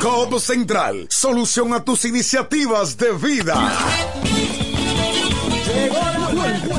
[0.00, 3.54] Cobb Central, solución a tus iniciativas de vida.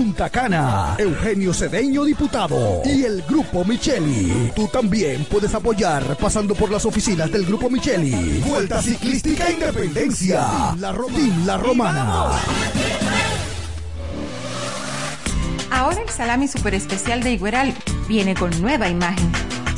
[0.00, 4.50] Punta Cana, Eugenio Cedeño, diputado, y el Grupo Micheli.
[4.56, 8.38] Tú también puedes apoyar pasando por las oficinas del Grupo Micheli.
[8.46, 10.74] Vuelta Ciclística Independencia.
[10.78, 12.30] La, Rom- la Romana.
[15.70, 17.74] Ahora el salami super especial de Igueral
[18.08, 19.30] viene con nueva imagen.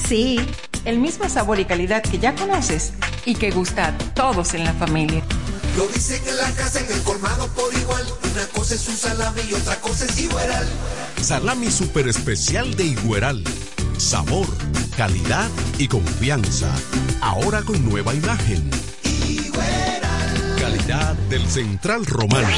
[0.06, 0.38] Sí,
[0.84, 2.93] el mismo sabor y calidad que ya conoces
[3.25, 5.25] y que gusta a todos en la familia.
[5.76, 8.05] Lo dicen en la casa, en el colmado por igual.
[8.32, 10.49] Una cosa es un salami y otra cosa es igual.
[11.20, 13.44] Salami super especial de Igueral.
[13.99, 14.46] Sabor,
[14.96, 16.75] calidad y confianza.
[17.20, 18.70] Ahora con nueva imagen.
[20.58, 22.49] Calidad del Central Romano.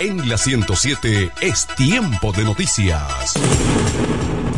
[0.00, 3.32] En la 107 es tiempo de noticias.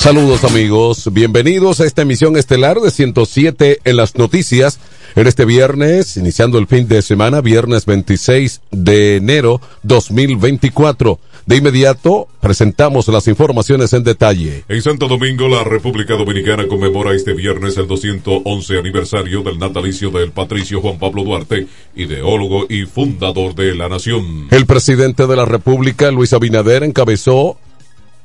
[0.00, 4.80] Saludos amigos, bienvenidos a esta emisión estelar de 107 en las noticias.
[5.14, 11.20] En este viernes, iniciando el fin de semana, viernes 26 de enero 2024.
[11.44, 14.64] De inmediato, presentamos las informaciones en detalle.
[14.70, 20.30] En Santo Domingo, la República Dominicana conmemora este viernes el 211 aniversario del natalicio del
[20.30, 24.48] patricio Juan Pablo Duarte, ideólogo y fundador de la nación.
[24.50, 27.58] El presidente de la República, Luis Abinader, encabezó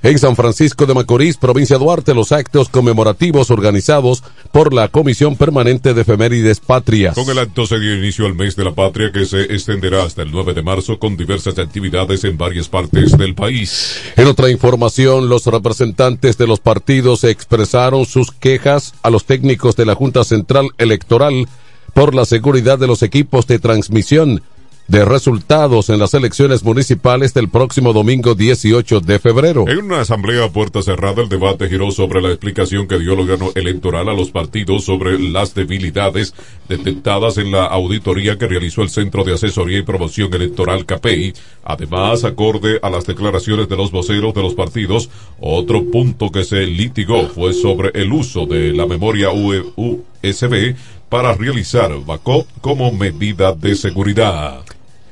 [0.05, 5.35] en San Francisco de Macorís, provincia de Duarte, los actos conmemorativos organizados por la Comisión
[5.35, 7.15] Permanente de Efemérides Patrias.
[7.15, 10.21] Con el acto se dio inicio al mes de la patria que se extenderá hasta
[10.21, 13.99] el 9 de marzo con diversas actividades en varias partes del país.
[14.15, 19.87] En otra información, los representantes de los partidos expresaron sus quejas a los técnicos de
[19.87, 21.47] la Junta Central Electoral
[21.95, 24.43] por la seguridad de los equipos de transmisión
[24.87, 29.65] de resultados en las elecciones municipales del próximo domingo 18 de febrero.
[29.67, 33.21] En una asamblea a puerta cerrada, el debate giró sobre la explicación que dio el
[33.21, 36.33] órgano electoral a los partidos sobre las debilidades
[36.69, 41.33] detectadas en la auditoría que realizó el Centro de Asesoría y Promoción Electoral CAPEI.
[41.63, 45.09] Además, acorde a las declaraciones de los voceros de los partidos,
[45.39, 50.75] otro punto que se litigó fue sobre el uso de la memoria USB
[51.09, 54.63] para realizar backup como medida de seguridad.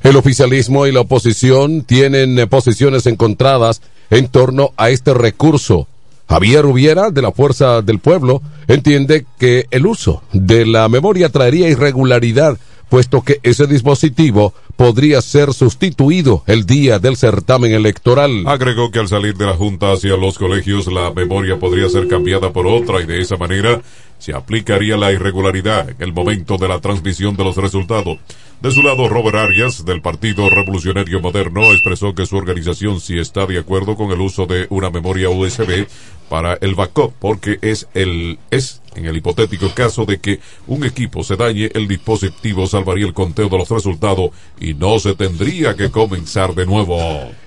[0.04, 5.88] El oficialismo y la oposición tienen eh, posiciones encontradas en torno a este recurso.
[6.28, 11.70] Javier Ubiera, de la Fuerza del Pueblo, entiende que el uso de la memoria traería
[11.70, 12.58] irregularidad,
[12.94, 18.44] puesto que ese dispositivo podría ser sustituido el día del certamen electoral.
[18.45, 22.54] Agregó que al salir de la Junta hacia los colegios la memoria podría ser cambiada
[22.54, 23.81] por otra y de esa manera
[24.19, 28.19] se aplicaría la irregularidad en el momento de la transmisión de los resultados.
[28.62, 33.48] De su lado, Robert Arias, del Partido Revolucionario Moderno, expresó que su organización sí está
[33.48, 35.88] de acuerdo con el uso de una memoria USB
[36.30, 41.24] para el backup, porque es el, es en el hipotético caso de que un equipo
[41.24, 45.90] se dañe, el dispositivo salvaría el conteo de los resultados y no se tendría que
[45.90, 46.98] comenzar de nuevo.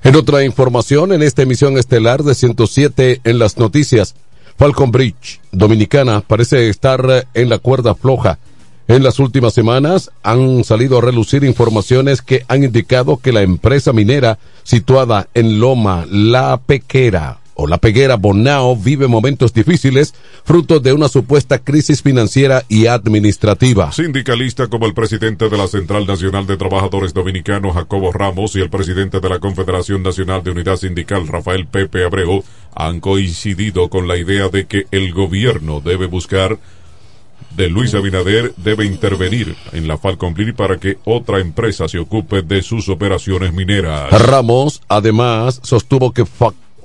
[0.02, 4.14] En otra información, en esta emisión estelar de 107 en las noticias,
[4.56, 8.38] Falcon Bridge, dominicana, parece estar en la cuerda floja.
[8.88, 13.92] En las últimas semanas han salido a relucir informaciones que han indicado que la empresa
[13.92, 20.14] minera situada en Loma La Pequera o La Peguera Bonao vive momentos difíciles
[20.44, 23.90] fruto de una supuesta crisis financiera y administrativa.
[23.92, 28.70] Sindicalista como el presidente de la Central Nacional de Trabajadores Dominicanos Jacobo Ramos y el
[28.70, 32.44] presidente de la Confederación Nacional de Unidad Sindical Rafael Pepe Abreu
[32.74, 36.58] han coincidido con la idea de que el gobierno debe buscar
[37.56, 42.62] de Luis Abinader debe intervenir en la Falcon para que otra empresa se ocupe de
[42.62, 44.10] sus operaciones mineras.
[44.10, 46.26] Ramos además sostuvo que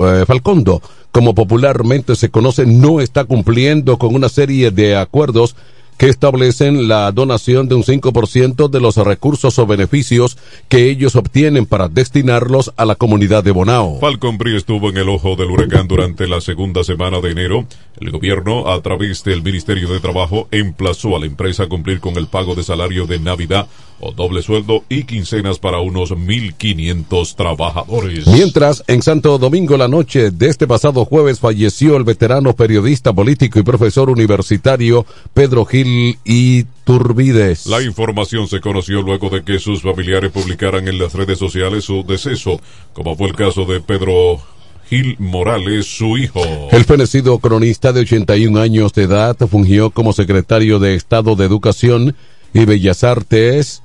[0.07, 0.81] eh, Falcondo,
[1.11, 5.55] como popularmente se conoce, no está cumpliendo con una serie de acuerdos
[6.01, 10.35] que establecen la donación de un 5% de los recursos o beneficios
[10.67, 13.99] que ellos obtienen para destinarlos a la comunidad de Bonao.
[13.99, 17.67] Falcon estuvo en el ojo del huracán durante la segunda semana de enero.
[17.99, 22.17] El gobierno, a través del Ministerio de Trabajo, emplazó a la empresa a cumplir con
[22.17, 23.67] el pago de salario de Navidad
[24.01, 28.27] o doble sueldo y quincenas para unos 1.500 trabajadores.
[28.27, 33.59] Mientras, en Santo Domingo la noche de este pasado jueves falleció el veterano periodista político
[33.59, 37.67] y profesor universitario Pedro Gil y Turbides.
[37.67, 42.03] La información se conoció luego de que sus familiares publicaran en las redes sociales su
[42.03, 42.59] deceso,
[42.93, 44.41] como fue el caso de Pedro
[44.89, 46.41] Gil Morales, su hijo.
[46.71, 52.15] El fenecido cronista de 81 años de edad fungió como secretario de Estado de Educación
[52.53, 53.83] y Bellas Artes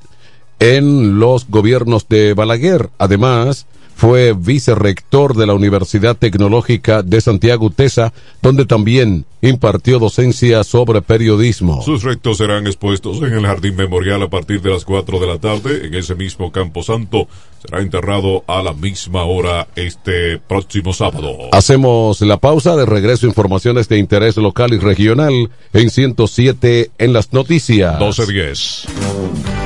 [0.59, 2.91] en los gobiernos de Balaguer.
[2.99, 11.01] Además, fue vicerrector de la Universidad Tecnológica de Santiago Tesa, donde también impartió docencia sobre
[11.01, 11.83] periodismo.
[11.83, 15.39] Sus rectos serán expuestos en el Jardín Memorial a partir de las 4 de la
[15.39, 15.87] tarde.
[15.87, 17.27] En ese mismo Campo Santo
[17.63, 21.35] será enterrado a la misma hora este próximo sábado.
[21.53, 27.33] Hacemos la pausa de regreso informaciones de interés local y regional en 107 en las
[27.33, 27.93] noticias.
[27.93, 29.66] 1210.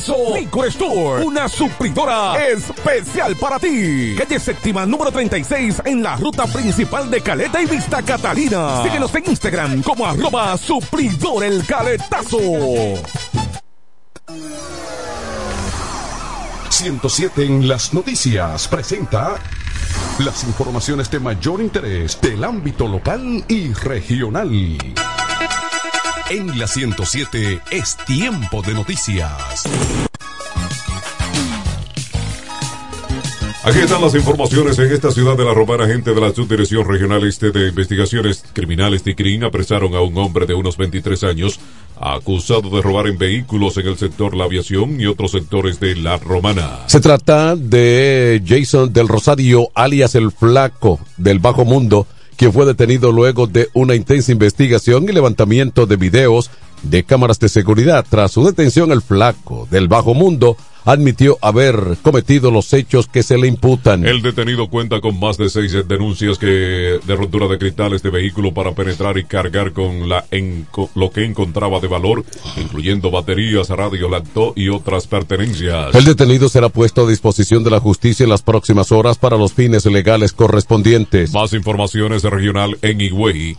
[0.09, 1.23] Licor Store.
[1.23, 4.15] Una supridora especial para ti.
[4.17, 8.83] Calle séptima número 36 en la ruta principal de Caleta y Vista Catalina.
[8.83, 12.39] Síguenos en Instagram como arroba supridor el caletazo.
[16.69, 19.35] 107 en las noticias presenta
[20.19, 24.77] las informaciones de mayor interés del ámbito local y regional.
[26.31, 29.65] En la 107 es tiempo de noticias.
[33.65, 35.87] Aquí están las informaciones en esta ciudad de la Romana.
[35.87, 40.53] Gente de la Subdirección Regional Este de Investigaciones Criminales TICRIN apresaron a un hombre de
[40.53, 41.59] unos 23 años
[41.99, 46.15] acusado de robar en vehículos en el sector la aviación y otros sectores de la
[46.15, 46.79] Romana.
[46.87, 52.07] Se trata de Jason del Rosario, alias el Flaco del Bajo Mundo,
[52.41, 56.49] quien fue detenido luego de una intensa investigación y levantamiento de videos
[56.81, 58.03] de cámaras de seguridad.
[58.09, 63.37] Tras su detención, el Flaco del Bajo Mundo admitió haber cometido los hechos que se
[63.37, 64.05] le imputan.
[64.05, 68.53] El detenido cuenta con más de seis denuncias que de rotura de cristales de vehículo
[68.53, 72.23] para penetrar y cargar con la enco- lo que encontraba de valor,
[72.57, 75.93] incluyendo baterías, radio, lactó y otras pertenencias.
[75.95, 79.53] El detenido será puesto a disposición de la justicia en las próximas horas para los
[79.53, 81.33] fines legales correspondientes.
[81.33, 83.57] Más informaciones de regional en Higüey.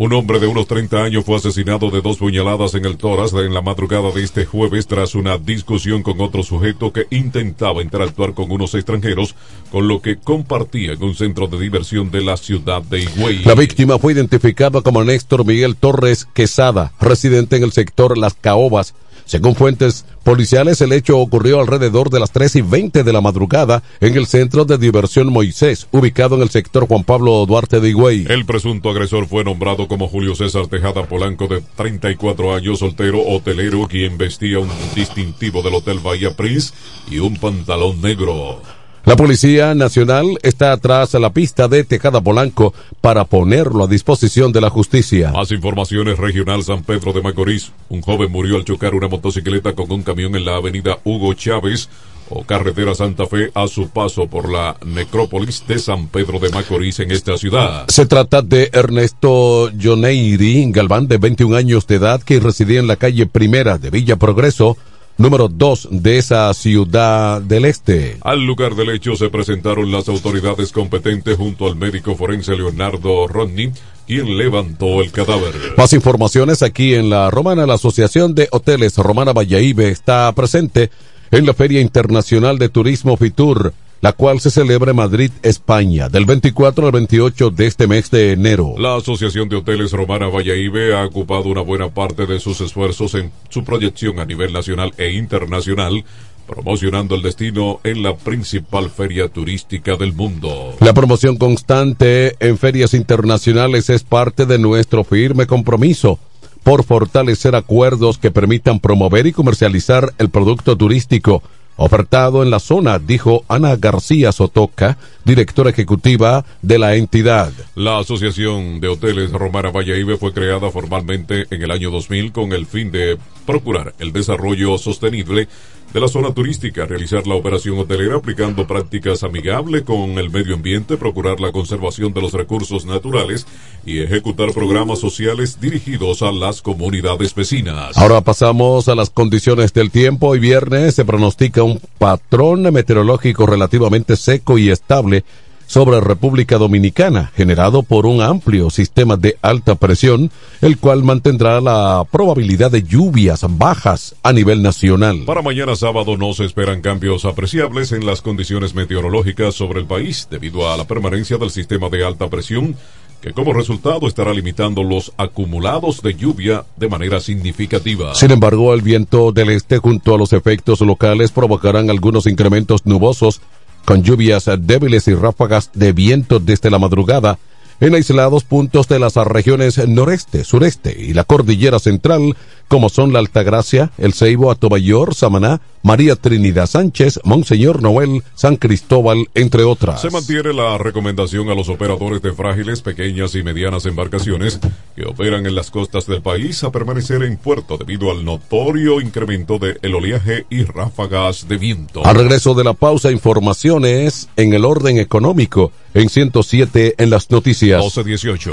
[0.00, 3.52] Un hombre de unos 30 años fue asesinado de dos puñaladas en el tórax en
[3.52, 8.50] la madrugada de este jueves tras una discusión con otro sujeto que intentaba interactuar con
[8.50, 9.34] unos extranjeros,
[9.70, 13.44] con lo que compartía en un centro de diversión de la ciudad de Higüey.
[13.44, 18.94] La víctima fue identificada como Néstor Miguel Torres Quesada, residente en el sector Las Caobas.
[19.30, 23.80] Según fuentes policiales, el hecho ocurrió alrededor de las 3 y 20 de la madrugada
[24.00, 28.26] en el centro de diversión Moisés, ubicado en el sector Juan Pablo Duarte de Higüey.
[28.28, 33.86] El presunto agresor fue nombrado como Julio César Tejada Polanco, de 34 años, soltero, hotelero,
[33.86, 36.74] quien vestía un distintivo del Hotel Bahía Prince
[37.08, 38.60] y un pantalón negro.
[39.04, 44.52] La Policía Nacional está atrás a la pista de Tejada Polanco para ponerlo a disposición
[44.52, 45.32] de la justicia.
[45.32, 47.72] Más informaciones regional San Pedro de Macorís.
[47.88, 51.88] Un joven murió al chocar una motocicleta con un camión en la avenida Hugo Chávez
[52.28, 57.00] o carretera Santa Fe a su paso por la necrópolis de San Pedro de Macorís
[57.00, 57.86] en esta ciudad.
[57.88, 62.96] Se trata de Ernesto Joneiri Galván, de 21 años de edad, que residía en la
[62.96, 64.76] calle Primera de Villa Progreso,
[65.20, 68.16] número 2 de esa ciudad del este.
[68.22, 73.70] Al lugar del hecho se presentaron las autoridades competentes junto al médico forense Leonardo Rodney,
[74.06, 75.54] quien levantó el cadáver.
[75.76, 77.66] Más informaciones aquí en la Romana.
[77.66, 80.90] La Asociación de Hoteles Romana Valladolid está presente
[81.30, 86.24] en la Feria Internacional de Turismo Fitur la cual se celebra en Madrid, España, del
[86.24, 88.74] 24 al 28 de este mes de enero.
[88.78, 93.30] La Asociación de Hoteles Romana Valladolid ha ocupado una buena parte de sus esfuerzos en
[93.50, 96.04] su proyección a nivel nacional e internacional
[96.46, 100.74] promocionando el destino en la principal feria turística del mundo.
[100.80, 106.18] La promoción constante en ferias internacionales es parte de nuestro firme compromiso
[106.64, 111.42] por fortalecer acuerdos que permitan promover y comercializar el producto turístico
[111.76, 117.52] ofertado en la zona, dijo Ana García Sotoca, directora ejecutiva de la entidad.
[117.74, 122.66] La Asociación de Hoteles Romana Valladolid fue creada formalmente en el año 2000 con el
[122.66, 125.48] fin de procurar el desarrollo sostenible
[125.92, 130.96] de la zona turística, realizar la operación hotelera aplicando prácticas amigables con el medio ambiente,
[130.96, 133.46] procurar la conservación de los recursos naturales
[133.84, 137.96] y ejecutar programas sociales dirigidos a las comunidades vecinas.
[137.96, 140.28] Ahora pasamos a las condiciones del tiempo.
[140.28, 145.24] Hoy viernes se pronostica un patrón meteorológico relativamente seco y estable
[145.70, 152.04] sobre República Dominicana, generado por un amplio sistema de alta presión, el cual mantendrá la
[152.10, 155.22] probabilidad de lluvias bajas a nivel nacional.
[155.26, 160.26] Para mañana sábado no se esperan cambios apreciables en las condiciones meteorológicas sobre el país
[160.28, 162.74] debido a la permanencia del sistema de alta presión
[163.20, 168.14] que como resultado estará limitando los acumulados de lluvia de manera significativa.
[168.14, 173.40] Sin embargo, el viento del este junto a los efectos locales provocarán algunos incrementos nubosos
[173.84, 177.38] con lluvias débiles y ráfagas de viento desde la madrugada
[177.80, 182.36] en aislados puntos de las regiones noreste, sureste y la cordillera central,
[182.68, 189.28] como son la Altagracia, El Ceibo, Atobayor, Samaná, María Trinidad Sánchez, Monseñor Noel, San Cristóbal,
[189.34, 190.02] entre otras.
[190.02, 194.60] Se mantiene la recomendación a los operadores de frágiles, pequeñas y medianas embarcaciones
[194.94, 199.58] que operan en las costas del país a permanecer en puerto debido al notorio incremento
[199.58, 202.04] de el oleaje y ráfagas de viento.
[202.04, 207.80] Al regreso de la pausa, informaciones en el orden económico en 107 en las noticias.
[207.80, 208.52] 1218.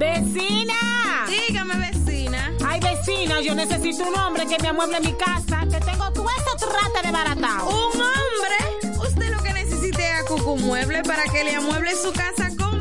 [0.00, 1.26] ¡Vecina!
[1.28, 2.50] Dígame, vecina.
[2.66, 6.56] Ay, vecina, yo necesito un hombre que me amueble mi casa, que tengo todo eso
[6.56, 7.68] trata de baratao.
[7.68, 8.96] ¿Un hombre?
[8.98, 12.49] Usted lo que necesite es a Cucu Mueble para que le amueble su casa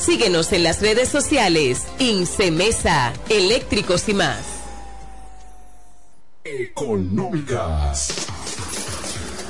[0.00, 1.86] Síguenos en las redes sociales.
[1.98, 4.40] Incemesa, eléctricos y más.
[6.42, 8.26] Económicas.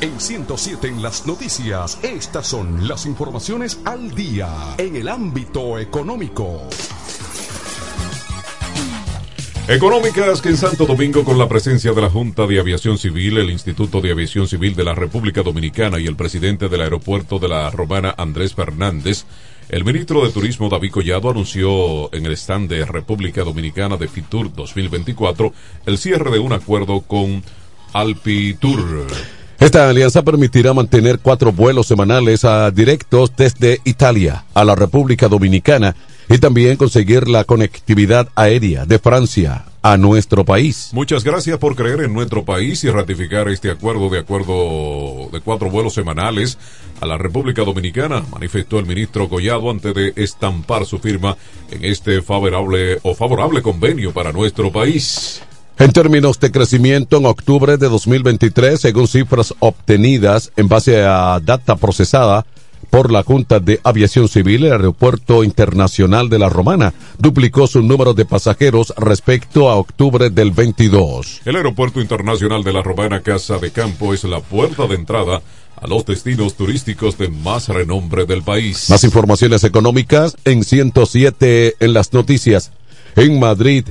[0.01, 6.69] En 107 en las noticias, estas son las informaciones al día en el ámbito económico.
[9.69, 13.51] Económicas que en Santo Domingo con la presencia de la Junta de Aviación Civil, el
[13.51, 17.71] Instituto de Aviación Civil de la República Dominicana y el presidente del aeropuerto de la
[17.71, 19.27] Romana Andrés Fernández,
[19.71, 24.53] el ministro de Turismo David Collado anunció en el stand de República Dominicana de Fitur
[24.53, 25.53] 2024
[25.87, 27.43] el cierre de un acuerdo con
[27.93, 29.07] Alpitur.
[29.61, 35.95] Esta alianza permitirá mantener cuatro vuelos semanales a directos desde Italia a la República Dominicana
[36.31, 40.91] y también conseguir la conectividad aérea de Francia a nuestro país.
[40.93, 45.71] Muchas gracias por creer en nuestro país y ratificar este acuerdo de acuerdo de cuatro
[45.71, 46.57] vuelos semanales
[47.01, 51.37] a la República Dominicana, manifestó el ministro Collado antes de estampar su firma
[51.71, 55.43] en este favorable o favorable convenio para nuestro país.
[55.79, 61.75] En términos de crecimiento en octubre de 2023, según cifras obtenidas en base a data
[61.75, 62.45] procesada
[62.91, 68.15] por la Junta de Aviación Civil, el Aeropuerto Internacional de la Romana duplicó su número
[68.15, 71.43] de pasajeros respecto a octubre del 22.
[71.45, 75.41] El Aeropuerto Internacional de la Romana Casa de Campo es la puerta de entrada
[75.81, 78.91] a los destinos turísticos de más renombre del país.
[78.91, 82.73] Más informaciones económicas en 107 en las noticias.
[83.17, 83.87] En Madrid,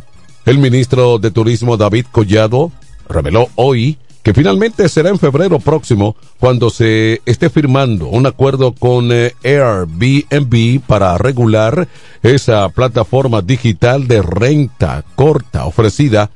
[0.45, 2.71] el ministro de Turismo David Collado
[3.07, 9.11] reveló hoy que finalmente será en febrero próximo cuando se esté firmando un acuerdo con
[9.11, 11.87] eh, Airbnb para regular
[12.23, 16.31] esa plataforma digital de renta corta ofrecida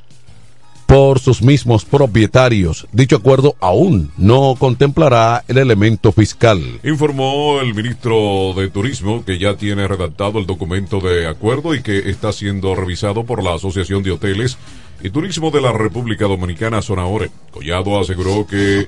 [0.94, 2.86] por sus mismos propietarios.
[2.92, 6.62] Dicho acuerdo aún no contemplará el elemento fiscal.
[6.84, 12.12] Informó el ministro de Turismo que ya tiene redactado el documento de acuerdo y que
[12.12, 14.60] está siendo revisado por la Asociación de Hoteles
[15.02, 17.32] y Turismo de la República Dominicana, Sonahore.
[17.50, 18.88] Collado aseguró que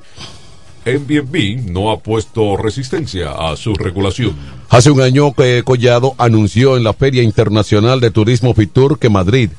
[0.85, 4.35] Airbnb no ha puesto resistencia a su regulación.
[4.69, 9.49] Hace un año que Collado anunció en la Feria Internacional de Turismo Fitur que Madrid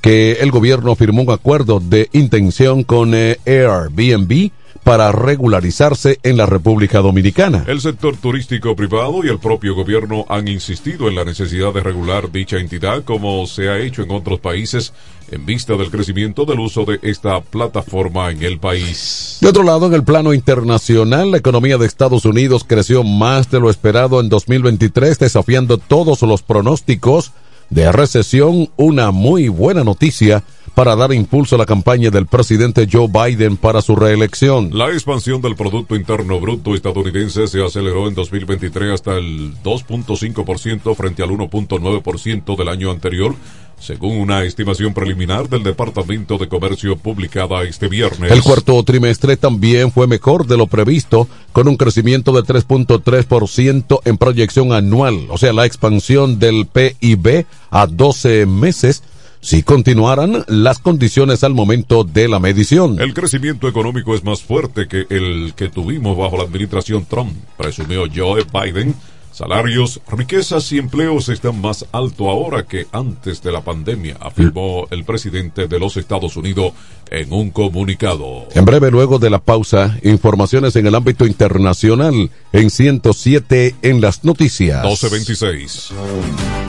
[0.00, 4.50] que el gobierno firmó un acuerdo de intención con eh, Airbnb
[4.84, 7.64] para regularizarse en la República Dominicana.
[7.66, 12.32] El sector turístico privado y el propio gobierno han insistido en la necesidad de regular
[12.32, 14.94] dicha entidad como se ha hecho en otros países
[15.30, 19.38] en vista del crecimiento del uso de esta plataforma en el país.
[19.40, 23.60] De otro lado, en el plano internacional, la economía de Estados Unidos creció más de
[23.60, 27.32] lo esperado en 2023, desafiando todos los pronósticos
[27.70, 30.42] de recesión, una muy buena noticia
[30.74, 34.70] para dar impulso a la campaña del presidente Joe Biden para su reelección.
[34.72, 41.22] La expansión del Producto Interno Bruto estadounidense se aceleró en 2023 hasta el 2.5% frente
[41.22, 43.34] al 1.9% del año anterior,
[43.80, 48.30] según una estimación preliminar del Departamento de Comercio publicada este viernes.
[48.30, 54.18] El cuarto trimestre también fue mejor de lo previsto, con un crecimiento de 3.3% en
[54.18, 59.02] proyección anual, o sea, la expansión del PIB a 12 meses
[59.40, 63.00] si continuaran las condiciones al momento de la medición.
[63.00, 68.04] El crecimiento económico es más fuerte que el que tuvimos bajo la administración Trump, presumió
[68.14, 68.94] Joe Biden
[69.40, 75.04] Salarios, riquezas y empleos están más alto ahora que antes de la pandemia, afirmó el
[75.04, 76.74] presidente de los Estados Unidos
[77.10, 78.46] en un comunicado.
[78.54, 84.24] En breve, luego de la pausa, informaciones en el ámbito internacional en 107 en las
[84.24, 84.84] noticias.
[84.84, 85.92] 1226.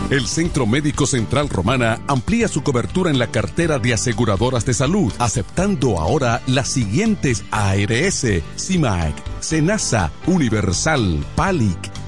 [0.10, 5.12] El Centro Médico Central Romana amplía su cobertura en la cartera de aseguradoras de salud,
[5.20, 8.26] aceptando ahora las siguientes ARS,
[8.58, 11.91] CIMAC, SENASA, Universal, PALIC,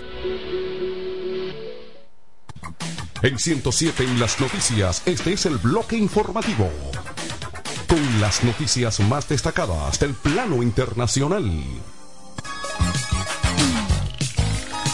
[3.22, 6.70] En 107 en las noticias, este es el bloque informativo.
[7.88, 11.50] Con las noticias más destacadas del plano internacional.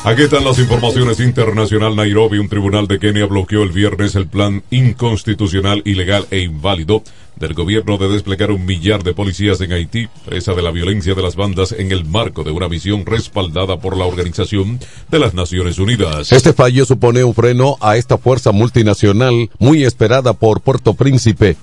[0.04, 1.94] Aquí están las informaciones internacional.
[1.94, 7.04] Nairobi, un tribunal de Kenia bloqueó el viernes el plan inconstitucional, ilegal e inválido
[7.42, 11.22] del gobierno de desplegar un millar de policías en Haití, presa de la violencia de
[11.22, 14.78] las bandas en el marco de una misión respaldada por la Organización
[15.10, 16.30] de las Naciones Unidas.
[16.30, 21.56] Este fallo supone un freno a esta fuerza multinacional muy esperada por Puerto Príncipe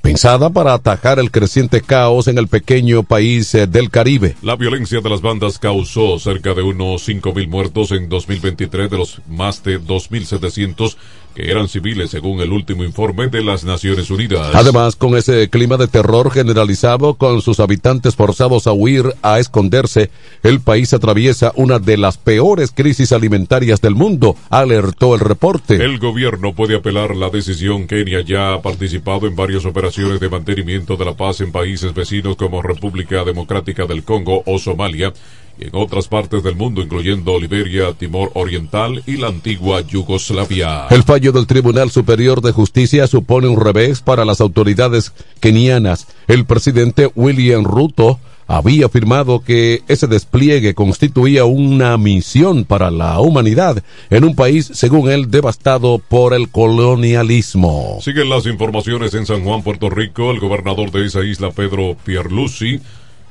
[0.00, 4.36] pensada para atajar el creciente caos en el pequeño país eh, del Caribe.
[4.42, 9.20] La violencia de las bandas causó cerca de unos 5.000 muertos en 2023 de los
[9.28, 10.96] más de 2.700
[11.34, 14.54] que eran civiles según el último informe de las Naciones Unidas.
[14.54, 20.10] Además, con ese clima de terror generalizado, con sus habitantes forzados a huir, a esconderse,
[20.42, 25.76] el país atraviesa una de las peores crisis alimentarias del mundo, alertó el reporte.
[25.76, 27.86] El gobierno puede apelar la decisión.
[27.86, 32.36] Kenia ya ha participado en varias operaciones de mantenimiento de la paz en países vecinos
[32.36, 35.12] como República Democrática del Congo o Somalia
[35.58, 40.86] y en otras partes del mundo, incluyendo Liberia, Timor Oriental y la antigua Yugoslavia.
[40.90, 46.06] El fallo del Tribunal Superior de Justicia supone un revés para las autoridades kenianas.
[46.26, 48.18] El presidente William Ruto
[48.48, 55.10] había afirmado que ese despliegue constituía una misión para la humanidad en un país, según
[55.10, 57.98] él, devastado por el colonialismo.
[58.00, 60.30] Siguen las informaciones en San Juan, Puerto Rico.
[60.30, 62.80] El gobernador de esa isla, Pedro Pierluisi,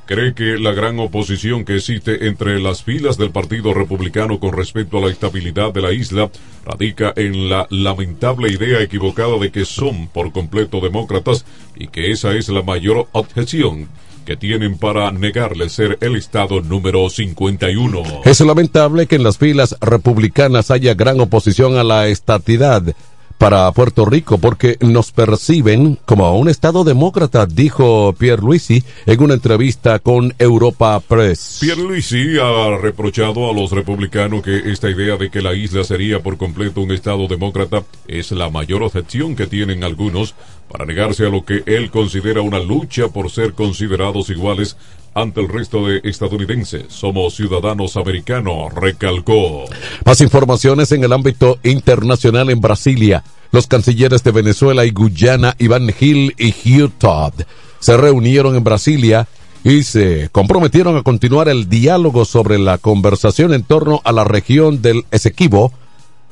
[0.07, 4.97] cree que la gran oposición que existe entre las filas del Partido Republicano con respecto
[4.97, 6.31] a la estabilidad de la isla
[6.65, 12.33] radica en la lamentable idea equivocada de que son por completo demócratas y que esa
[12.33, 13.89] es la mayor objeción
[14.25, 18.23] que tienen para negarle ser el Estado número 51.
[18.25, 22.95] Es lamentable que en las filas republicanas haya gran oposición a la estatidad
[23.37, 29.35] para Puerto Rico porque nos perciben como un Estado demócrata, dijo Pierre Luisi en una
[29.35, 31.57] entrevista con Europa Press.
[31.61, 36.21] Pierre Luisi ha reprochado a los republicanos que esta idea de que la isla sería
[36.21, 40.35] por completo un Estado demócrata es la mayor objeción que tienen algunos
[40.69, 44.75] para negarse a lo que él considera una lucha por ser considerados iguales
[45.17, 46.85] ante el resto de estadounidenses.
[46.89, 49.65] Somos ciudadanos americanos, recalcó.
[50.05, 53.23] Más informaciones en el ámbito internacional en Brasilia.
[53.51, 57.33] Los cancilleres de Venezuela y Guyana, Iván Gil y Hugh Todd,
[57.79, 59.27] se reunieron en Brasilia
[59.63, 64.83] y se comprometieron a continuar el diálogo sobre la conversación en torno a la región
[64.83, 65.73] del Esequibo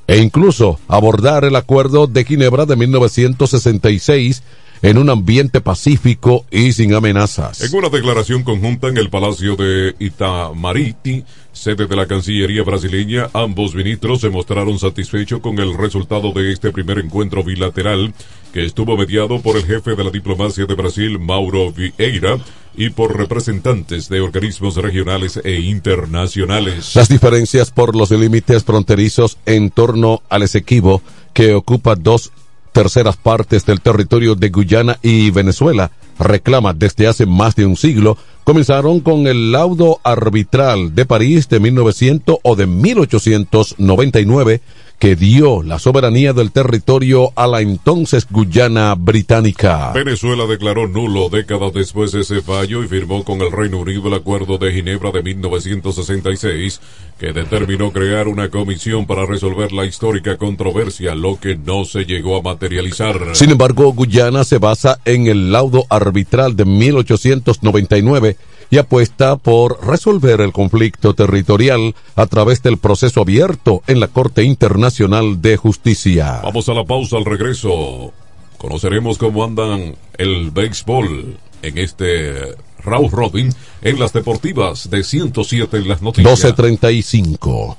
[0.05, 4.43] e incluso abordar el acuerdo de Ginebra de 1966
[4.81, 7.61] en un ambiente pacífico y sin amenazas.
[7.61, 13.73] En una declaración conjunta en el Palacio de Itamariti, sede de la Cancillería brasileña, ambos
[13.73, 18.13] ministros se mostraron satisfechos con el resultado de este primer encuentro bilateral
[18.53, 22.37] que estuvo mediado por el jefe de la diplomacia de Brasil, Mauro Vieira,
[22.77, 26.95] y por representantes de organismos regionales e internacionales.
[26.95, 31.01] Las diferencias por los límites fronterizos en torno al Esequibo,
[31.33, 32.31] que ocupa dos
[32.75, 38.17] terceras partes del territorio de Guyana y Venezuela, reclama desde hace más de un siglo,
[38.43, 44.59] comenzaron con el laudo arbitral de París de 1900 o de 1899
[44.99, 49.91] que dio la soberanía del territorio a la entonces Guyana británica.
[49.93, 54.13] Venezuela declaró nulo décadas después de ese fallo y firmó con el Reino Unido el
[54.13, 56.79] Acuerdo de Ginebra de 1966
[57.19, 62.37] que determinó crear una comisión para resolver la histórica controversia, lo que no se llegó
[62.37, 63.19] a materializar.
[63.33, 68.37] Sin embargo, Guyana se basa en el laudo arbitral de 1899
[68.69, 74.43] y apuesta por resolver el conflicto territorial a través del proceso abierto en la Corte
[74.43, 76.41] Internacional de Justicia.
[76.43, 78.13] Vamos a la pausa al regreso.
[78.57, 85.87] Conoceremos cómo andan el béisbol en este Raúl Robin en las deportivas de 107 en
[85.87, 86.31] las noticias.
[86.31, 87.77] 1235.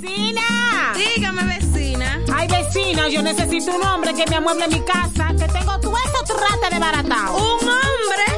[0.00, 0.42] ¡Vecina!
[0.96, 2.20] Dígame, vecina.
[2.34, 6.24] Ay, vecina, yo necesito un hombre que me amueble mi casa, que tengo todo eso
[6.26, 7.36] trata de baratao.
[7.36, 8.37] ¿Un hombre?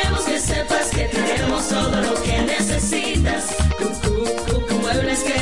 [0.41, 3.55] Sepas que tenemos todo lo que necesitas.
[3.77, 5.41] Cucú, Cucú Muebles que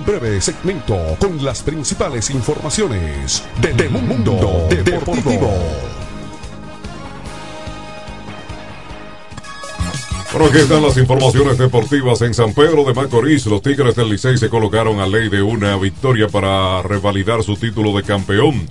[0.00, 5.52] un breve segmento con las principales informaciones de, de Mundo Deportivo.
[10.32, 13.44] Bueno, aquí están las informaciones deportivas en San Pedro de Macorís.
[13.46, 17.94] Los Tigres del Licey se colocaron a ley de una victoria para revalidar su título
[17.94, 18.68] de campeón.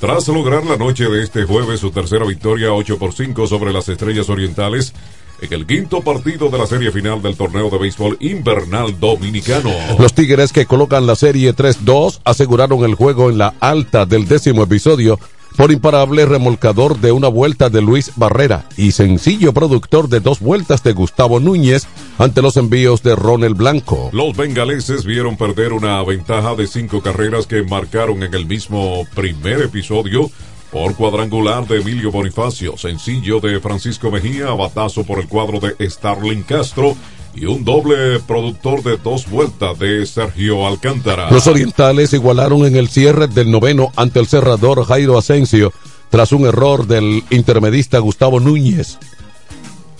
[0.00, 3.88] Tras lograr la noche de este jueves su tercera victoria 8 por 5 sobre las
[3.90, 4.94] Estrellas Orientales,
[5.40, 9.70] en el quinto partido de la serie final del torneo de béisbol invernal dominicano.
[9.98, 14.62] Los Tigres que colocan la serie 3-2 aseguraron el juego en la alta del décimo
[14.62, 15.18] episodio
[15.56, 20.82] por imparable remolcador de una vuelta de Luis Barrera y sencillo productor de dos vueltas
[20.82, 21.86] de Gustavo Núñez
[22.18, 24.10] ante los envíos de Ronel Blanco.
[24.12, 29.62] Los bengaleses vieron perder una ventaja de cinco carreras que marcaron en el mismo primer
[29.62, 30.30] episodio
[30.70, 36.42] por cuadrangular de Emilio Bonifacio, sencillo de Francisco Mejía, batazo por el cuadro de Starling
[36.42, 36.96] Castro
[37.34, 41.30] y un doble productor de dos vueltas de Sergio Alcántara.
[41.30, 45.72] Los orientales igualaron en el cierre del noveno ante el cerrador Jairo Asensio
[46.08, 48.98] tras un error del intermedista Gustavo Núñez.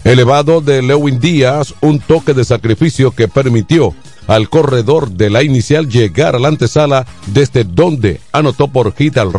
[0.04, 3.94] Elevado de Lewin Díaz, un toque de sacrificio que permitió
[4.26, 9.32] al corredor de la inicial llegar a la antesala desde donde anotó por hit al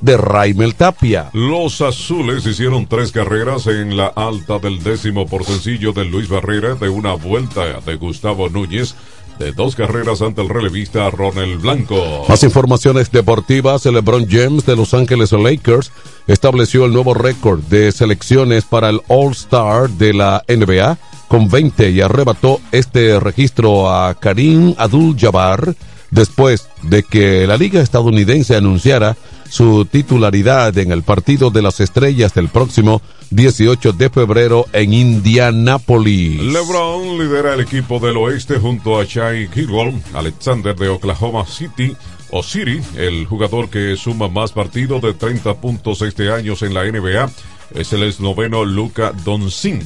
[0.00, 1.30] de Raimel Tapia.
[1.32, 6.74] Los azules hicieron tres carreras en la alta del décimo por sencillo de Luis Barrera
[6.74, 8.96] de una vuelta de Gustavo Núñez
[9.38, 12.24] de dos carreras ante el relevista Ronald Blanco.
[12.28, 15.90] Más informaciones deportivas, el LeBron James de Los Ángeles Lakers
[16.26, 22.00] estableció el nuevo récord de selecciones para el All-Star de la NBA con 20 y
[22.00, 25.74] arrebató este registro a Karim Abdul-Jabbar
[26.10, 29.16] después de que la liga estadounidense anunciara
[29.48, 33.02] su titularidad en el partido de las estrellas del próximo
[33.34, 36.40] 18 de febrero en Indianápolis.
[36.40, 41.96] LeBron lidera el equipo del oeste junto a Shai Gilwell, Alexander de Oklahoma City,
[42.30, 46.84] o City, el jugador que suma más partidos de 30 puntos este año en la
[46.84, 47.28] NBA,
[47.74, 49.82] es el esloveno Luka Doncic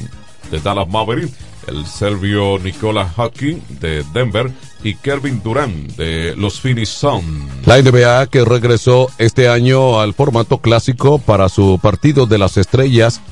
[0.51, 1.33] de Dallas Maverick,
[1.69, 4.51] el serbio Nikola Hockey de Denver
[4.83, 7.67] y Kevin Durant de los Phoenix Suns.
[7.67, 13.23] La NBA que regresó este año al formato clásico para su partido de las estrellas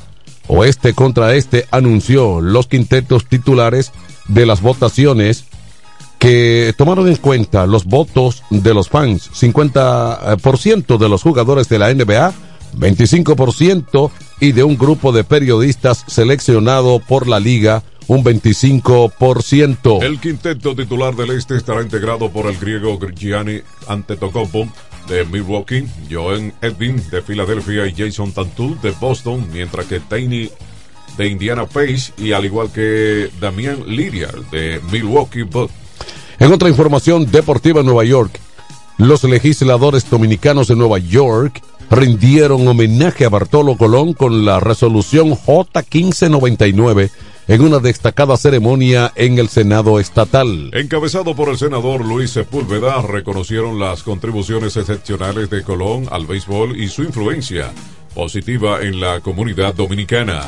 [0.48, 3.92] oeste contra este anunció los quintetos titulares
[4.28, 5.44] de las votaciones
[6.18, 11.92] que tomaron en cuenta los votos de los fans, 50% de los jugadores de la
[11.92, 12.32] NBA,
[12.76, 20.02] 25% y de un grupo de periodistas seleccionado por la liga un 25%.
[20.02, 24.68] El quinteto titular del este estará integrado por el griego Gianni Antetokounmpo
[25.08, 30.50] de Milwaukee, Joen Edwin de Filadelfia y Jason Tantul de Boston, mientras que Tiny
[31.16, 35.46] de Indiana Page y al igual que Damian Lillard de Milwaukee.
[36.38, 38.38] En otra información deportiva en Nueva York,
[38.98, 47.10] los legisladores dominicanos de Nueva York rindieron homenaje a Bartolo Colón con la resolución J1599
[47.48, 50.70] en una destacada ceremonia en el Senado estatal.
[50.74, 56.88] Encabezado por el senador Luis Sepúlveda, reconocieron las contribuciones excepcionales de Colón al béisbol y
[56.88, 57.72] su influencia
[58.16, 60.40] positiva en la comunidad dominicana.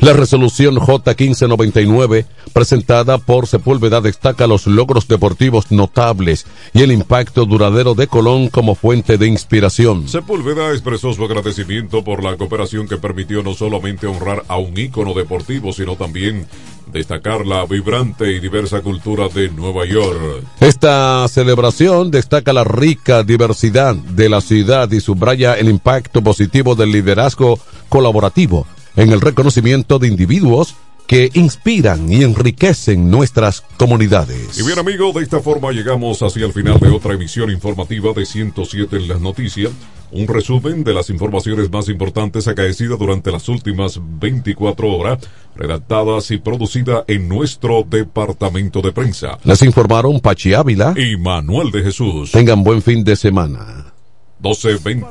[0.00, 7.94] La resolución J1599, presentada por Sepúlveda, destaca los logros deportivos notables y el impacto duradero
[7.94, 10.08] de Colón como fuente de inspiración.
[10.08, 15.14] Sepúlveda expresó su agradecimiento por la cooperación que permitió no solamente honrar a un ícono
[15.14, 16.46] deportivo, sino también
[16.92, 20.44] destacar la vibrante y diversa cultura de Nueva York.
[20.60, 26.92] Esta celebración destaca la rica diversidad de la ciudad y subraya el impacto positivo del
[26.96, 28.66] liderazgo colaborativo
[28.96, 30.74] en el reconocimiento de individuos
[31.06, 34.58] que inspiran y enriquecen nuestras comunidades.
[34.58, 38.26] Y bien amigos, de esta forma llegamos hacia el final de otra emisión informativa de
[38.26, 39.70] 107 en las noticias.
[40.10, 45.18] Un resumen de las informaciones más importantes acaecidas durante las últimas 24 horas,
[45.54, 49.38] redactadas y producidas en nuestro departamento de prensa.
[49.44, 52.32] Les informaron Pachi Ávila y Manuel de Jesús.
[52.32, 53.92] Tengan buen fin de semana.
[54.40, 55.06] 12, 20,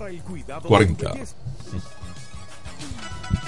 [0.67, 1.13] 40.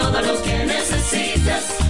[0.00, 1.89] todo lo que necesitas.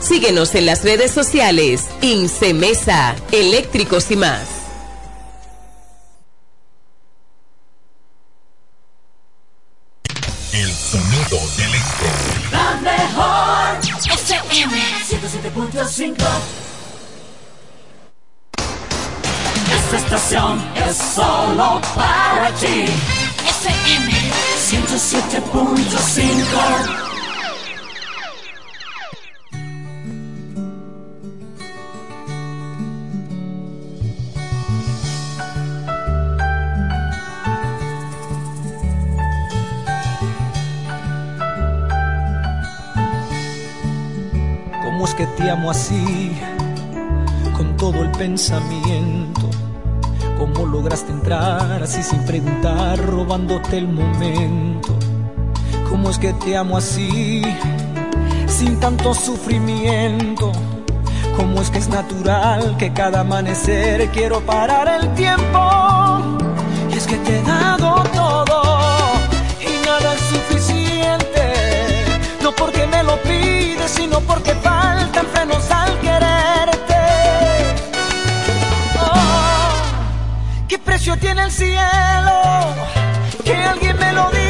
[0.00, 1.86] Síguenos en las redes sociales.
[2.00, 4.48] Incemesa, eléctricos y más.
[10.52, 12.06] El sonido del este.
[12.50, 13.78] La mejor
[14.10, 16.16] FM 107.5
[19.76, 22.86] Esta estación es solo para ti
[23.46, 24.12] FM
[24.70, 27.09] 107.5
[45.20, 46.32] que te amo así?
[47.54, 49.50] Con todo el pensamiento.
[50.38, 54.98] ¿Cómo lograste entrar así sin preguntar, robándote el momento?
[55.90, 57.42] ¿Cómo es que te amo así?
[58.46, 60.52] Sin tanto sufrimiento.
[61.36, 65.60] ¿Cómo es que es natural que cada amanecer quiero parar el tiempo?
[66.90, 68.62] Y es que te he dado todo
[69.60, 71.44] y nada es suficiente.
[72.42, 74.54] No porque me lo pides, sino porque
[81.16, 82.74] tiene el cielo?
[83.44, 84.49] Que alguien me lo diga.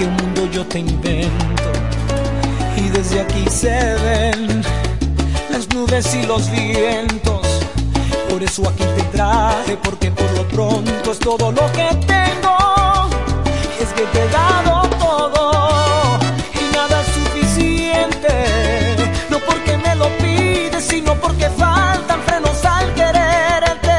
[0.00, 1.70] Que un mundo yo te invento
[2.74, 4.62] y desde aquí se ven
[5.50, 7.46] las nubes y los vientos.
[8.30, 12.56] Por eso aquí te traje, porque por lo pronto es todo lo que tengo.
[13.78, 16.18] Es que te he dado todo
[16.54, 18.32] y nada es suficiente.
[19.28, 23.98] No porque me lo pides, sino porque faltan frenos al quererte.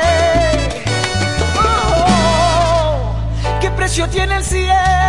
[1.63, 3.13] Oh,
[3.59, 5.00] ¿Qué precio tiene el cielo?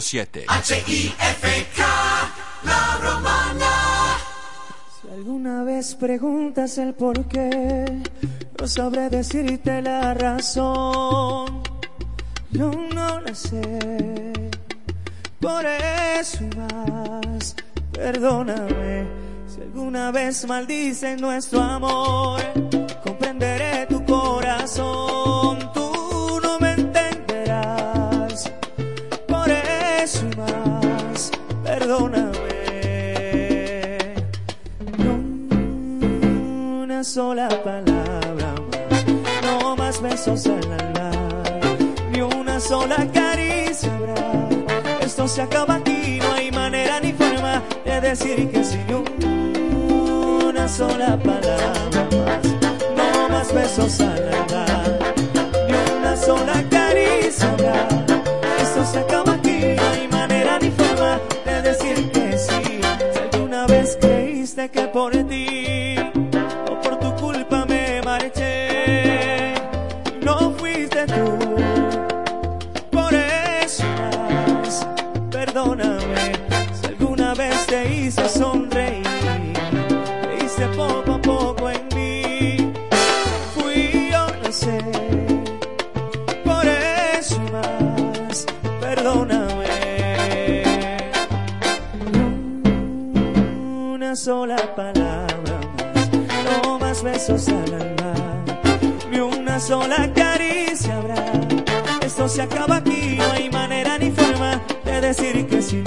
[0.00, 0.44] 107.
[0.48, 1.82] H-I-F-K,
[2.64, 4.18] la romana.
[5.00, 8.02] Si alguna vez preguntas el por qué,
[8.58, 11.62] no sabré decirte la razón.
[12.50, 14.32] No, no la sé.
[15.40, 17.54] Por eso más,
[17.92, 19.06] perdóname
[19.46, 22.40] si alguna vez maldice nuestro amor.
[23.04, 25.05] Comprenderé tu corazón,
[37.16, 38.54] sola palabra
[38.90, 39.06] más,
[39.42, 41.10] no más besos al alma,
[42.12, 44.48] ni una sola caricia habrá.
[45.00, 50.68] Esto se acaba aquí, no hay manera ni forma de decir que sí, ni una
[50.68, 52.44] sola palabra más,
[52.98, 54.66] no más besos al alma,
[55.68, 57.88] ni una sola caricia habrá.
[58.60, 59.35] Esto se acaba
[97.06, 98.12] besos al alma,
[99.10, 101.22] ni una sola caricia habrá.
[102.04, 105.84] Esto se acaba aquí, no hay manera ni forma de decir que sin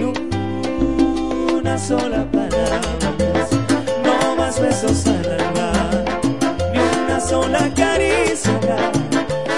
[1.60, 2.80] una sola palabra
[4.06, 5.72] no más besos al alma,
[6.74, 8.80] ni una sola caricia habrá.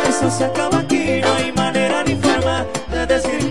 [0.09, 3.50] Esto se acaba aquí, no hay manera ni forma de decir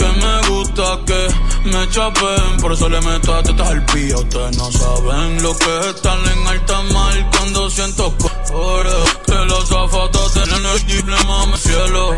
[0.00, 2.60] que me gusta que me chapen.
[2.60, 4.16] Por eso le meto a tetas al pía.
[4.16, 9.18] Ustedes no saben lo que es estar en alta mar cuando siento cojones.
[9.26, 12.16] Que los zapatos tienen el triple mame cielo.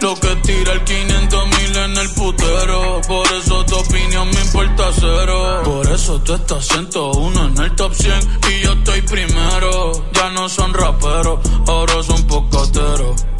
[0.00, 3.00] Lo que tira el 500 mil en el putero.
[3.06, 5.62] Por eso tu opinión me importa cero.
[5.64, 9.92] Por eso tú estás 101 en el top 100 y yo estoy primero.
[10.12, 13.37] Ya no son raperos, ahora son pocateros.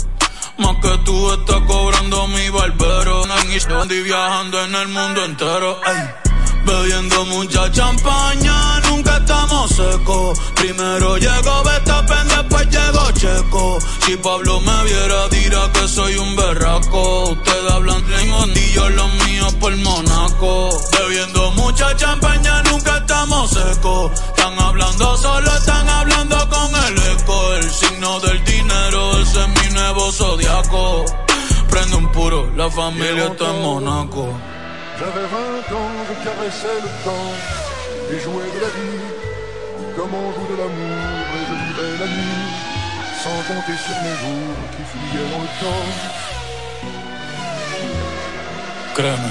[0.58, 3.18] Más que tú estás cobrando mi barbero.
[3.90, 5.80] Y viajando en el mundo entero.
[5.84, 5.96] Ay.
[6.64, 10.38] Bebiendo mucha champaña, nunca estamos secos.
[10.54, 13.78] Primero llegó Betapen, después llegó Checo.
[14.04, 17.30] Si Pablo me viera, dirá que soy un berraco.
[17.30, 20.78] Ustedes hablan Raymond y yo los míos por Monaco.
[20.92, 24.12] Bebiendo mucha champaña, nunca estamos secos.
[24.12, 27.54] Están hablando solo, están hablando con el eco.
[27.54, 31.04] El signo del dinero, ese es mi nuevo zodiaco.
[31.70, 34.24] Prende un puro, la familia está en Monaco.
[34.98, 37.32] J'avais 20 ans, je caressais le temps
[38.10, 39.00] et jouais de la vie
[39.96, 42.48] comme on joue de l'amour et je vivais la nuit
[43.22, 45.88] sans compter sur mes jours qui fuyaient dans le temps.
[48.96, 49.30] Créeme,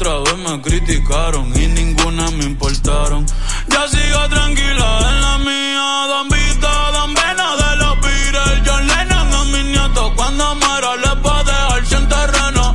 [0.00, 3.26] Otra vez me criticaron y ninguna me importaron.
[3.68, 6.06] Ya sigo tranquila en la mía.
[6.06, 8.62] Don Vito, Don Vena de los Beatles.
[8.64, 10.12] John Lennon a mis nietos.
[10.14, 12.74] Cuando muera les va a dejar sin terreno.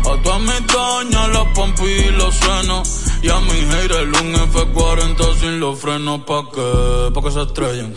[0.00, 3.04] A todas mis los pompi y los senos.
[3.22, 6.20] Y a mi haters un F40 sin los frenos.
[6.26, 7.10] ¿Pa' qué?
[7.14, 7.94] Pa' que se estrellen.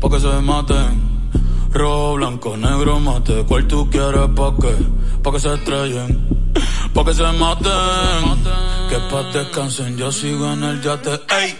[0.00, 1.28] Pa' que se maten.
[1.74, 3.44] Rojo, blanco, negro, mate.
[3.46, 4.30] ¿Cuál tú quieres?
[4.34, 4.74] ¿Pa' qué?
[5.22, 6.36] Pa' que se estrellen.
[6.96, 8.22] Pa' que se maten.
[8.88, 9.98] Que pa' descansen.
[9.98, 11.20] Yo sigo en el yate.
[11.28, 11.54] Ey.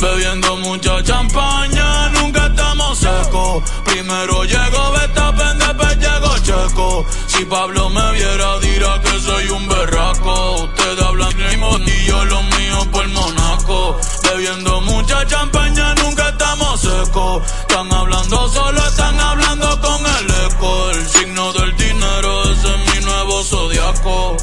[0.00, 3.62] Bebiendo mucha champaña, nunca estamos secos.
[3.84, 7.06] Primero llego Betapen, después llego Checo.
[7.28, 10.64] Si Pablo me viera, dirá que soy un berraco.
[10.64, 13.96] Ustedes hablan mismo y yo lo mío por Monaco.
[14.24, 17.42] Bebiendo mucha champaña, nunca estamos secos.
[17.60, 20.90] Están hablando solo, están hablando con el eco.
[20.90, 24.36] El signo del dinero, ese es mi nuevo zodiaco.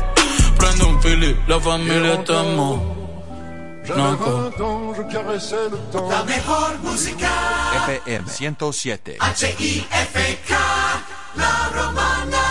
[1.12, 2.80] Un la familia estamos.
[3.84, 6.08] J'avais 20 ans, je caressais le temps.
[6.08, 7.28] La mejor música.
[7.88, 9.18] FM 107.
[9.20, 10.54] H-I-F-K.
[11.36, 12.48] La romana.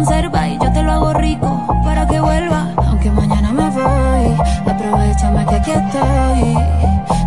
[0.00, 2.72] Conserva y yo te lo hago rico para que vuelva.
[2.86, 4.26] Aunque mañana me voy,
[4.72, 6.42] aprovechame que aquí estoy.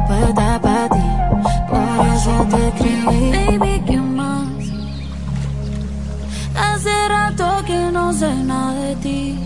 [0.07, 1.05] Puesta para ti,
[1.69, 3.31] por eso te escribí.
[3.31, 4.47] Baby, ¿qué más?
[6.65, 9.39] Hace rato que no sé nada de ti.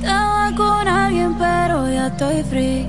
[0.00, 2.86] Estaba con alguien, pero ya estoy free.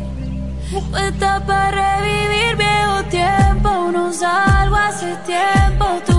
[0.92, 3.70] Puesta para revivir viejo tiempo.
[3.94, 5.86] No salgo hace tiempo.
[6.06, 6.19] Tú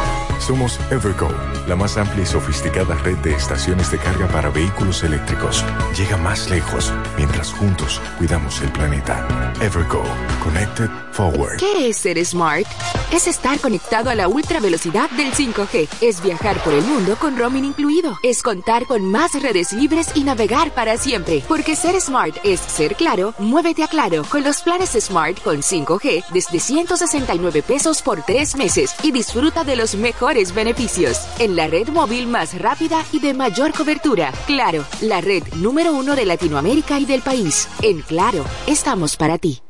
[0.41, 1.29] Somos Evergo,
[1.67, 5.63] la más amplia y sofisticada red de estaciones de carga para vehículos eléctricos.
[5.95, 9.53] Llega más lejos mientras juntos cuidamos el planeta.
[9.61, 10.03] Evergo,
[10.43, 11.57] Connected Forward.
[11.57, 12.65] ¿Qué es ser smart?
[13.13, 15.87] Es estar conectado a la ultra velocidad del 5G.
[16.01, 18.17] Es viajar por el mundo con roaming incluido.
[18.23, 21.43] Es contar con más redes libres y navegar para siempre.
[21.47, 26.23] Porque ser smart es ser claro, muévete a claro con los planes Smart con 5G
[26.33, 31.19] desde 169 pesos por tres meses y disfruta de los mejores beneficios.
[31.39, 34.31] En la red móvil más rápida y de mayor cobertura.
[34.47, 37.67] Claro, la red número uno de Latinoamérica y del país.
[37.81, 39.61] En Claro, estamos para ti.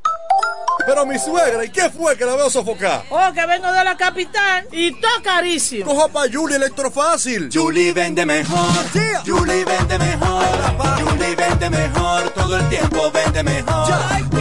[0.85, 3.03] Pero mi suegra, ¿y qué fue que la veo sofocar?
[3.09, 5.85] Oh, que vengo de la capital y está carísimo.
[5.85, 7.49] Coja pa' Julie Electrofácil.
[7.53, 8.67] Julie vende mejor.
[9.25, 10.45] Julie vende mejor.
[11.03, 12.29] Julie vende mejor.
[12.31, 14.40] Todo el tiempo vende mejor.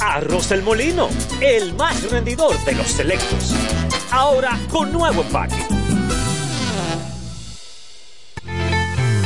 [0.00, 1.08] Arroz del Molino,
[1.40, 3.54] el más rendidor de los selectos.
[4.10, 5.85] Ahora con nuevo empaque.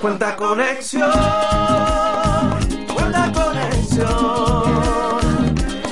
[0.00, 1.10] Cuenta conexión,
[2.94, 4.08] cuenta conexión.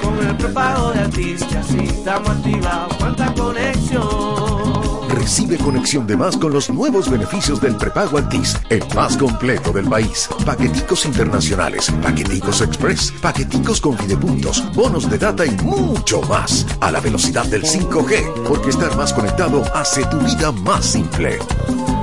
[0.02, 2.96] Con el prepago de artistas, así estamos activados.
[2.96, 5.08] Cuenta conexión.
[5.10, 9.86] Recibe conexión de más con los nuevos beneficios del prepago Altis, el más completo del
[9.86, 10.26] país.
[10.46, 16.66] Paqueticos internacionales, paqueticos express, paqueticos con videopuntos, bonos de data y mucho más.
[16.80, 21.38] A la velocidad del 5G, porque estar más conectado hace tu vida más simple.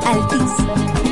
[0.06, 1.05] Altis.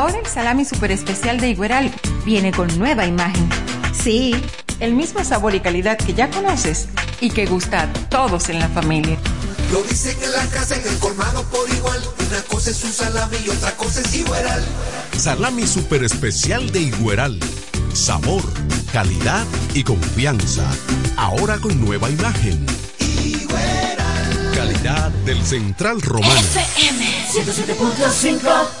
[0.00, 1.92] Ahora el salami super especial de Igueral
[2.24, 3.46] viene con nueva imagen.
[3.92, 4.34] Sí,
[4.80, 6.88] el mismo sabor y calidad que ya conoces
[7.20, 9.18] y que gusta a todos en la familia.
[9.70, 12.00] Lo dicen en la casa, en el colmado por igual.
[12.30, 14.64] Una cosa es un salami y otra cosa es Igueral.
[15.18, 17.38] Salami super especial de Igueral.
[17.92, 18.42] Sabor,
[18.94, 19.44] calidad
[19.74, 20.66] y confianza.
[21.18, 22.64] Ahora con nueva imagen.
[24.54, 26.40] Calidad del Central Romano.
[26.40, 28.80] FM 107.5.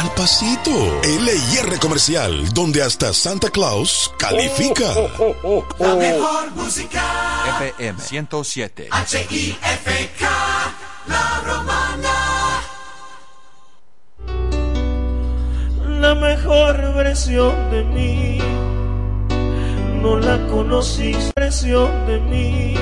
[0.01, 0.71] al pasito.
[1.03, 4.93] LIR Comercial, donde hasta Santa Claus califica.
[5.79, 7.03] La mejor música.
[7.61, 8.87] FM 107.
[8.89, 10.29] H-I-F-K,
[11.07, 12.61] la romana.
[15.99, 18.39] La mejor versión de mí
[20.01, 22.73] no la conocí, presión de mí